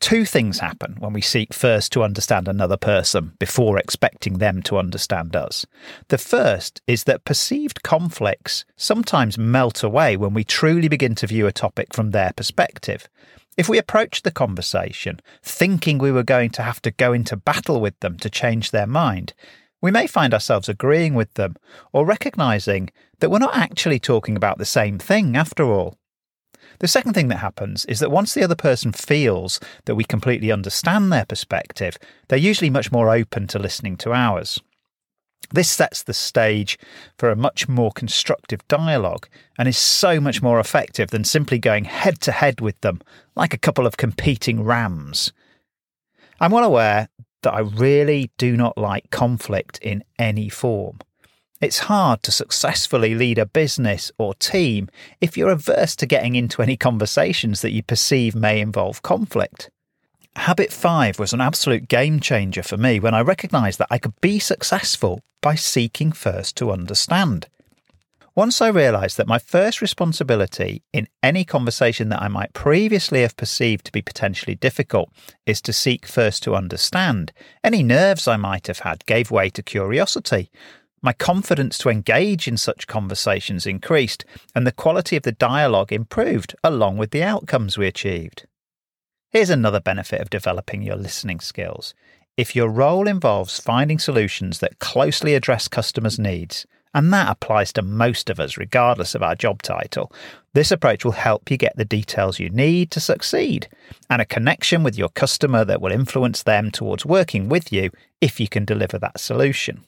Two 0.00 0.24
things 0.24 0.60
happen 0.60 0.96
when 0.98 1.12
we 1.12 1.20
seek 1.20 1.52
first 1.52 1.92
to 1.92 2.02
understand 2.02 2.48
another 2.48 2.78
person 2.78 3.34
before 3.38 3.78
expecting 3.78 4.38
them 4.38 4.62
to 4.62 4.78
understand 4.78 5.36
us. 5.36 5.66
The 6.08 6.16
first 6.16 6.80
is 6.86 7.04
that 7.04 7.26
perceived 7.26 7.82
conflicts 7.82 8.64
sometimes 8.76 9.36
melt 9.36 9.82
away 9.82 10.16
when 10.16 10.32
we 10.32 10.42
truly 10.42 10.88
begin 10.88 11.14
to 11.16 11.26
view 11.26 11.46
a 11.46 11.52
topic 11.52 11.92
from 11.92 12.10
their 12.10 12.32
perspective. 12.34 13.08
If 13.58 13.68
we 13.68 13.76
approach 13.76 14.22
the 14.22 14.30
conversation 14.30 15.20
thinking 15.42 15.98
we 15.98 16.12
were 16.12 16.22
going 16.22 16.48
to 16.50 16.62
have 16.62 16.80
to 16.82 16.90
go 16.90 17.12
into 17.12 17.36
battle 17.36 17.78
with 17.78 18.00
them 18.00 18.16
to 18.20 18.30
change 18.30 18.70
their 18.70 18.86
mind, 18.86 19.34
we 19.82 19.90
may 19.90 20.06
find 20.06 20.32
ourselves 20.32 20.68
agreeing 20.68 21.14
with 21.14 21.34
them 21.34 21.56
or 21.92 22.06
recognizing 22.06 22.90
that 23.18 23.30
we're 23.30 23.38
not 23.38 23.56
actually 23.56 23.98
talking 23.98 24.34
about 24.34 24.56
the 24.56 24.64
same 24.64 24.98
thing 24.98 25.36
after 25.36 25.64
all. 25.64 25.99
The 26.80 26.88
second 26.88 27.12
thing 27.12 27.28
that 27.28 27.36
happens 27.36 27.84
is 27.84 28.00
that 28.00 28.10
once 28.10 28.32
the 28.32 28.42
other 28.42 28.54
person 28.54 28.92
feels 28.92 29.60
that 29.84 29.94
we 29.94 30.04
completely 30.04 30.50
understand 30.50 31.12
their 31.12 31.26
perspective, 31.26 31.98
they're 32.28 32.38
usually 32.38 32.70
much 32.70 32.90
more 32.90 33.10
open 33.14 33.46
to 33.48 33.58
listening 33.58 33.96
to 33.98 34.12
ours. 34.12 34.58
This 35.52 35.68
sets 35.68 36.02
the 36.02 36.14
stage 36.14 36.78
for 37.18 37.30
a 37.30 37.36
much 37.36 37.68
more 37.68 37.90
constructive 37.92 38.66
dialogue 38.68 39.28
and 39.58 39.68
is 39.68 39.76
so 39.76 40.20
much 40.20 40.42
more 40.42 40.58
effective 40.58 41.10
than 41.10 41.24
simply 41.24 41.58
going 41.58 41.84
head 41.84 42.20
to 42.22 42.32
head 42.32 42.60
with 42.62 42.80
them 42.80 43.00
like 43.36 43.52
a 43.52 43.58
couple 43.58 43.86
of 43.86 43.96
competing 43.96 44.64
rams. 44.64 45.32
I'm 46.40 46.52
well 46.52 46.64
aware 46.64 47.08
that 47.42 47.52
I 47.52 47.60
really 47.60 48.30
do 48.38 48.56
not 48.56 48.78
like 48.78 49.10
conflict 49.10 49.78
in 49.82 50.02
any 50.18 50.48
form. 50.48 51.00
It's 51.60 51.80
hard 51.80 52.22
to 52.22 52.32
successfully 52.32 53.14
lead 53.14 53.36
a 53.38 53.44
business 53.44 54.10
or 54.16 54.32
team 54.34 54.88
if 55.20 55.36
you're 55.36 55.50
averse 55.50 55.94
to 55.96 56.06
getting 56.06 56.34
into 56.34 56.62
any 56.62 56.74
conversations 56.74 57.60
that 57.60 57.72
you 57.72 57.82
perceive 57.82 58.34
may 58.34 58.60
involve 58.60 59.02
conflict. 59.02 59.70
Habit 60.36 60.72
5 60.72 61.18
was 61.18 61.34
an 61.34 61.42
absolute 61.42 61.86
game 61.86 62.18
changer 62.18 62.62
for 62.62 62.78
me 62.78 62.98
when 62.98 63.12
I 63.12 63.20
recognised 63.20 63.78
that 63.78 63.88
I 63.90 63.98
could 63.98 64.18
be 64.22 64.38
successful 64.38 65.20
by 65.42 65.54
seeking 65.54 66.12
first 66.12 66.56
to 66.56 66.70
understand. 66.70 67.48
Once 68.34 68.62
I 68.62 68.68
realised 68.68 69.18
that 69.18 69.26
my 69.26 69.38
first 69.38 69.82
responsibility 69.82 70.82
in 70.94 71.08
any 71.22 71.44
conversation 71.44 72.08
that 72.08 72.22
I 72.22 72.28
might 72.28 72.54
previously 72.54 73.20
have 73.20 73.36
perceived 73.36 73.84
to 73.86 73.92
be 73.92 74.00
potentially 74.00 74.54
difficult 74.54 75.10
is 75.44 75.60
to 75.62 75.74
seek 75.74 76.06
first 76.06 76.42
to 76.44 76.54
understand, 76.54 77.32
any 77.62 77.82
nerves 77.82 78.26
I 78.28 78.36
might 78.36 78.68
have 78.68 78.78
had 78.78 79.04
gave 79.04 79.30
way 79.30 79.50
to 79.50 79.62
curiosity, 79.62 80.48
my 81.02 81.12
confidence 81.12 81.78
to 81.78 81.88
engage 81.88 82.46
in 82.46 82.56
such 82.56 82.86
conversations 82.86 83.66
increased, 83.66 84.24
and 84.54 84.66
the 84.66 84.72
quality 84.72 85.16
of 85.16 85.22
the 85.22 85.32
dialogue 85.32 85.92
improved 85.92 86.54
along 86.62 86.98
with 86.98 87.10
the 87.10 87.22
outcomes 87.22 87.78
we 87.78 87.86
achieved. 87.86 88.46
Here's 89.30 89.50
another 89.50 89.80
benefit 89.80 90.20
of 90.20 90.30
developing 90.30 90.82
your 90.82 90.96
listening 90.96 91.40
skills. 91.40 91.94
If 92.36 92.56
your 92.56 92.68
role 92.68 93.06
involves 93.06 93.60
finding 93.60 93.98
solutions 93.98 94.58
that 94.58 94.78
closely 94.78 95.34
address 95.34 95.68
customers' 95.68 96.18
needs, 96.18 96.66
and 96.92 97.12
that 97.12 97.30
applies 97.30 97.72
to 97.74 97.82
most 97.82 98.30
of 98.30 98.40
us 98.40 98.56
regardless 98.56 99.14
of 99.14 99.22
our 99.22 99.34
job 99.34 99.62
title, 99.62 100.12
this 100.52 100.72
approach 100.72 101.04
will 101.04 101.12
help 101.12 101.50
you 101.50 101.56
get 101.56 101.76
the 101.76 101.84
details 101.84 102.40
you 102.40 102.50
need 102.50 102.90
to 102.90 103.00
succeed 103.00 103.68
and 104.08 104.20
a 104.20 104.26
connection 104.26 104.82
with 104.82 104.98
your 104.98 105.08
customer 105.10 105.64
that 105.64 105.80
will 105.80 105.92
influence 105.92 106.42
them 106.42 106.70
towards 106.70 107.06
working 107.06 107.48
with 107.48 107.72
you 107.72 107.90
if 108.20 108.40
you 108.40 108.48
can 108.48 108.64
deliver 108.64 108.98
that 108.98 109.20
solution. 109.20 109.84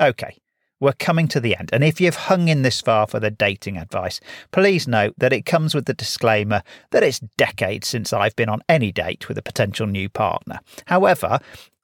Okay, 0.00 0.38
we're 0.80 0.92
coming 0.92 1.26
to 1.28 1.40
the 1.40 1.56
end. 1.56 1.70
And 1.72 1.82
if 1.82 2.00
you've 2.00 2.14
hung 2.14 2.48
in 2.48 2.62
this 2.62 2.80
far 2.80 3.06
for 3.06 3.18
the 3.18 3.30
dating 3.30 3.76
advice, 3.76 4.20
please 4.52 4.86
note 4.86 5.14
that 5.18 5.32
it 5.32 5.44
comes 5.44 5.74
with 5.74 5.86
the 5.86 5.94
disclaimer 5.94 6.62
that 6.90 7.02
it's 7.02 7.20
decades 7.36 7.88
since 7.88 8.12
I've 8.12 8.36
been 8.36 8.48
on 8.48 8.62
any 8.68 8.92
date 8.92 9.28
with 9.28 9.38
a 9.38 9.42
potential 9.42 9.86
new 9.86 10.08
partner. 10.08 10.60
However, 10.86 11.40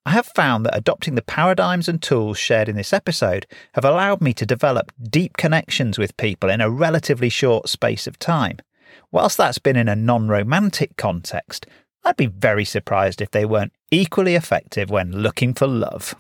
I 0.07 0.11
have 0.11 0.27
found 0.27 0.67
that 0.67 0.77
adopting 0.77 1.15
the 1.15 1.23
paradigms 1.23 1.89
and 1.89 2.01
tools 2.01 2.39
shared 2.39 2.69
in 2.69 2.77
this 2.77 2.93
episode 2.93 3.47
have 3.73 3.85
allowed 3.85 4.21
me 4.21 4.33
to 4.35 4.47
develop 4.47 4.93
deep 5.03 5.37
connections 5.37 5.99
with 5.99 6.17
people 6.17 6.51
in 6.51 6.61
a 6.61 6.71
relatively 6.71 7.31
short 7.31 7.69
space 7.69 8.07
of 8.07 8.19
time. 8.19 8.59
Whilst 9.11 9.39
that's 9.39 9.59
been 9.59 9.77
in 9.77 9.89
a 9.89 9.97
non 9.97 10.29
romantic 10.29 10.97
context, 10.97 11.67
I'd 12.05 12.17
be 12.17 12.27
very 12.27 12.67
surprised 12.67 13.21
if 13.21 13.31
they 13.31 13.47
weren't 13.47 13.73
equally 13.91 14.35
effective 14.35 14.91
when 14.91 15.11
looking 15.11 15.55
for 15.55 15.67
love. 15.67 16.15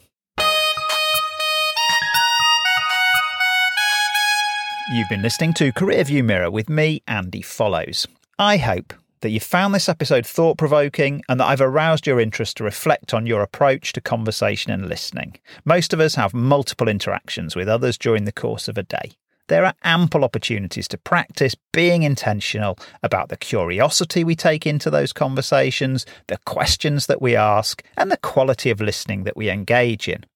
You've 4.90 5.08
been 5.08 5.22
listening 5.22 5.54
to 5.54 5.72
Career 5.72 6.04
View 6.04 6.22
Mirror 6.22 6.50
with 6.50 6.68
me, 6.68 7.02
Andy 7.08 7.40
Follows. 7.40 8.06
I 8.38 8.58
hope 8.58 8.92
that 9.22 9.30
you 9.30 9.40
found 9.40 9.74
this 9.74 9.88
episode 9.88 10.26
thought 10.26 10.58
provoking 10.58 11.22
and 11.26 11.40
that 11.40 11.46
I've 11.46 11.62
aroused 11.62 12.06
your 12.06 12.20
interest 12.20 12.58
to 12.58 12.64
reflect 12.64 13.14
on 13.14 13.26
your 13.26 13.40
approach 13.40 13.94
to 13.94 14.02
conversation 14.02 14.70
and 14.72 14.86
listening. 14.86 15.38
Most 15.64 15.94
of 15.94 16.00
us 16.00 16.16
have 16.16 16.34
multiple 16.34 16.86
interactions 16.86 17.56
with 17.56 17.66
others 17.66 17.96
during 17.96 18.26
the 18.26 18.32
course 18.32 18.68
of 18.68 18.76
a 18.76 18.82
day. 18.82 19.12
There 19.48 19.64
are 19.64 19.74
ample 19.84 20.22
opportunities 20.22 20.88
to 20.88 20.98
practice 20.98 21.56
being 21.72 22.02
intentional 22.02 22.78
about 23.02 23.30
the 23.30 23.38
curiosity 23.38 24.22
we 24.22 24.36
take 24.36 24.66
into 24.66 24.90
those 24.90 25.14
conversations, 25.14 26.04
the 26.26 26.38
questions 26.44 27.06
that 27.06 27.22
we 27.22 27.34
ask, 27.34 27.82
and 27.96 28.10
the 28.10 28.18
quality 28.18 28.68
of 28.68 28.82
listening 28.82 29.24
that 29.24 29.36
we 29.36 29.48
engage 29.48 30.08
in. 30.08 30.26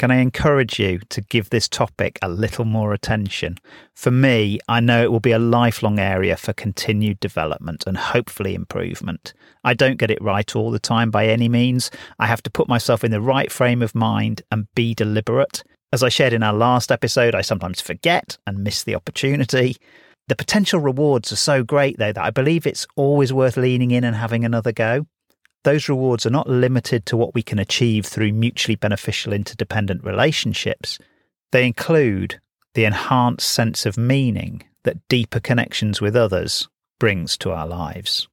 Can 0.00 0.10
I 0.10 0.16
encourage 0.16 0.80
you 0.80 0.98
to 1.10 1.20
give 1.20 1.50
this 1.50 1.68
topic 1.68 2.18
a 2.20 2.28
little 2.28 2.64
more 2.64 2.92
attention? 2.92 3.58
For 3.94 4.10
me, 4.10 4.58
I 4.68 4.80
know 4.80 5.04
it 5.04 5.12
will 5.12 5.20
be 5.20 5.30
a 5.30 5.38
lifelong 5.38 6.00
area 6.00 6.36
for 6.36 6.52
continued 6.52 7.20
development 7.20 7.84
and 7.86 7.96
hopefully 7.96 8.56
improvement. 8.56 9.34
I 9.62 9.72
don't 9.74 9.96
get 9.96 10.10
it 10.10 10.20
right 10.20 10.54
all 10.56 10.72
the 10.72 10.80
time 10.80 11.12
by 11.12 11.28
any 11.28 11.48
means. 11.48 11.92
I 12.18 12.26
have 12.26 12.42
to 12.42 12.50
put 12.50 12.68
myself 12.68 13.04
in 13.04 13.12
the 13.12 13.20
right 13.20 13.52
frame 13.52 13.82
of 13.82 13.94
mind 13.94 14.42
and 14.50 14.66
be 14.74 14.94
deliberate. 14.94 15.62
As 15.92 16.02
I 16.02 16.08
shared 16.08 16.32
in 16.32 16.42
our 16.42 16.52
last 16.52 16.90
episode, 16.90 17.36
I 17.36 17.42
sometimes 17.42 17.80
forget 17.80 18.36
and 18.48 18.64
miss 18.64 18.82
the 18.82 18.96
opportunity. 18.96 19.76
The 20.26 20.34
potential 20.34 20.80
rewards 20.80 21.30
are 21.30 21.36
so 21.36 21.62
great, 21.62 21.98
though, 21.98 22.12
that 22.12 22.24
I 22.24 22.30
believe 22.30 22.66
it's 22.66 22.86
always 22.96 23.32
worth 23.32 23.56
leaning 23.56 23.92
in 23.92 24.02
and 24.02 24.16
having 24.16 24.44
another 24.44 24.72
go. 24.72 25.06
Those 25.64 25.88
rewards 25.88 26.26
are 26.26 26.30
not 26.30 26.48
limited 26.48 27.06
to 27.06 27.16
what 27.16 27.34
we 27.34 27.42
can 27.42 27.58
achieve 27.58 28.06
through 28.06 28.32
mutually 28.32 28.76
beneficial 28.76 29.32
interdependent 29.32 30.04
relationships. 30.04 30.98
They 31.52 31.66
include 31.66 32.40
the 32.74 32.84
enhanced 32.84 33.48
sense 33.48 33.86
of 33.86 33.96
meaning 33.96 34.62
that 34.84 35.08
deeper 35.08 35.40
connections 35.40 36.00
with 36.00 36.14
others 36.14 36.68
brings 37.00 37.36
to 37.38 37.50
our 37.50 37.66
lives. 37.66 38.28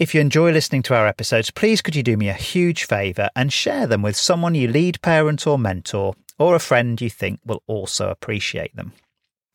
If 0.00 0.12
you 0.12 0.20
enjoy 0.20 0.50
listening 0.50 0.82
to 0.84 0.96
our 0.96 1.06
episodes, 1.06 1.52
please 1.52 1.80
could 1.80 1.94
you 1.94 2.02
do 2.02 2.16
me 2.16 2.28
a 2.28 2.34
huge 2.34 2.84
favour 2.84 3.30
and 3.36 3.52
share 3.52 3.86
them 3.86 4.02
with 4.02 4.16
someone 4.16 4.56
you 4.56 4.66
lead 4.66 5.00
parent 5.02 5.46
or 5.46 5.56
mentor, 5.56 6.14
or 6.36 6.56
a 6.56 6.60
friend 6.60 7.00
you 7.00 7.08
think 7.08 7.38
will 7.44 7.62
also 7.68 8.10
appreciate 8.10 8.74
them. 8.74 8.92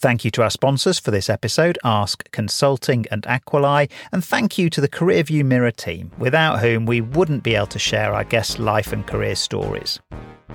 Thank 0.02 0.24
you 0.24 0.32
to 0.32 0.44
our 0.44 0.50
sponsors 0.50 0.98
for 0.98 1.12
this 1.12 1.30
episode, 1.30 1.78
ASKE 1.84 2.32
Consulting 2.32 3.06
and 3.12 3.24
Aquilae, 3.24 3.90
and 4.14 4.24
thank 4.24 4.58
you 4.58 4.70
to 4.70 4.80
the 4.80 4.88
CareerView 4.88 5.44
Mirror 5.44 5.72
team, 5.72 6.10
without 6.18 6.62
whom 6.62 6.86
we 6.86 7.02
wouldn't 7.02 7.44
be 7.44 7.54
able 7.54 7.68
to 7.68 7.80
share 7.80 8.14
our 8.14 8.24
guests' 8.24 8.60
life 8.60 8.94
and 8.94 9.06
career 9.06 9.36
stories. 9.36 10.00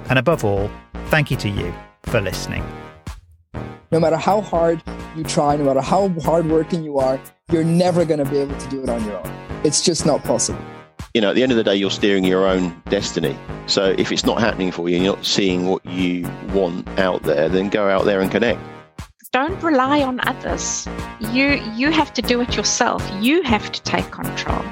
And 0.08 0.18
above 0.18 0.46
all, 0.46 0.70
thank 1.08 1.30
you 1.30 1.36
to 1.36 1.50
you 1.50 1.74
for 2.04 2.22
listening. 2.22 2.64
No 3.92 4.00
matter 4.00 4.16
how 4.16 4.40
hard 4.40 4.82
you 5.14 5.24
try, 5.24 5.56
no 5.56 5.64
matter 5.64 5.82
how 5.82 6.08
hardworking 6.20 6.82
you 6.82 6.98
are, 6.98 7.20
you're 7.52 7.64
never 7.64 8.06
going 8.06 8.24
to 8.24 8.30
be 8.30 8.38
able 8.38 8.56
to 8.56 8.68
do 8.70 8.82
it 8.82 8.88
on 8.88 9.04
your 9.04 9.18
own. 9.18 9.60
It's 9.62 9.82
just 9.82 10.06
not 10.06 10.24
possible. 10.24 10.64
You 11.12 11.20
know, 11.20 11.28
at 11.28 11.34
the 11.34 11.42
end 11.42 11.52
of 11.52 11.58
the 11.58 11.64
day, 11.64 11.76
you're 11.76 11.90
steering 11.90 12.24
your 12.24 12.46
own 12.46 12.82
destiny. 12.88 13.36
So 13.66 13.94
if 13.98 14.10
it's 14.10 14.24
not 14.24 14.40
happening 14.40 14.72
for 14.72 14.88
you, 14.88 14.96
you're 14.96 15.14
not 15.14 15.26
seeing 15.26 15.66
what 15.66 15.84
you 15.84 16.26
want 16.54 16.88
out 16.98 17.24
there, 17.24 17.50
then 17.50 17.68
go 17.68 17.90
out 17.90 18.06
there 18.06 18.22
and 18.22 18.30
connect 18.30 18.58
don't 19.34 19.60
rely 19.64 20.00
on 20.00 20.20
others. 20.28 20.86
You 21.18 21.60
you 21.74 21.90
have 21.90 22.14
to 22.14 22.22
do 22.22 22.40
it 22.40 22.54
yourself. 22.54 23.02
You 23.20 23.42
have 23.42 23.72
to 23.72 23.82
take 23.82 24.08
control. 24.12 24.64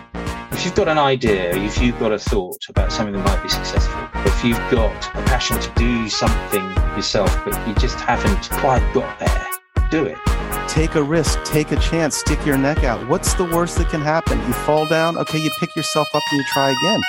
If 0.52 0.64
you've 0.64 0.76
got 0.76 0.86
an 0.86 0.98
idea, 0.98 1.52
if 1.56 1.82
you've 1.82 1.98
got 1.98 2.12
a 2.12 2.18
thought 2.18 2.62
about 2.68 2.92
something 2.92 3.12
that 3.12 3.24
might 3.26 3.42
be 3.42 3.48
successful, 3.48 4.00
if 4.24 4.44
you've 4.44 4.64
got 4.70 4.96
a 5.16 5.22
passion 5.24 5.58
to 5.58 5.68
do 5.74 6.08
something 6.08 6.62
yourself, 6.94 7.36
but 7.44 7.54
you 7.66 7.74
just 7.74 7.98
haven't 7.98 8.50
quite 8.60 8.84
got 8.94 9.18
there, 9.18 9.48
do 9.90 10.04
it. 10.04 10.18
Take 10.68 10.94
a 10.94 11.02
risk, 11.02 11.42
take 11.42 11.72
a 11.72 11.76
chance, 11.80 12.18
stick 12.18 12.46
your 12.46 12.56
neck 12.56 12.84
out. 12.84 13.08
What's 13.08 13.34
the 13.34 13.44
worst 13.44 13.78
that 13.78 13.88
can 13.88 14.00
happen? 14.00 14.38
You 14.46 14.52
fall 14.52 14.86
down, 14.86 15.18
okay, 15.18 15.38
you 15.38 15.50
pick 15.58 15.74
yourself 15.74 16.06
up 16.14 16.22
and 16.30 16.38
you 16.38 16.44
try 16.52 16.70
again. 16.70 17.02